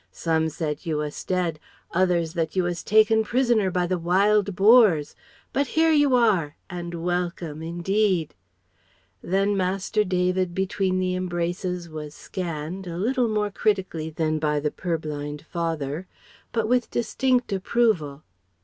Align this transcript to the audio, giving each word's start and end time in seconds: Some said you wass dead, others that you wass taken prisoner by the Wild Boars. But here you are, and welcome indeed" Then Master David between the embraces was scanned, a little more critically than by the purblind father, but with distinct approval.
Some 0.11 0.49
said 0.49 0.87
you 0.87 0.97
wass 0.97 1.23
dead, 1.23 1.59
others 1.91 2.33
that 2.33 2.55
you 2.55 2.63
wass 2.63 2.81
taken 2.81 3.23
prisoner 3.23 3.69
by 3.69 3.85
the 3.85 3.99
Wild 3.99 4.55
Boars. 4.55 5.13
But 5.53 5.67
here 5.67 5.91
you 5.91 6.15
are, 6.15 6.55
and 6.71 6.95
welcome 7.03 7.61
indeed" 7.61 8.33
Then 9.21 9.55
Master 9.55 10.03
David 10.03 10.55
between 10.55 10.97
the 10.97 11.13
embraces 11.13 11.87
was 11.87 12.15
scanned, 12.15 12.87
a 12.87 12.97
little 12.97 13.27
more 13.27 13.51
critically 13.51 14.09
than 14.09 14.39
by 14.39 14.59
the 14.59 14.71
purblind 14.71 15.43
father, 15.43 16.07
but 16.51 16.67
with 16.67 16.89
distinct 16.89 17.53
approval. 17.53 18.23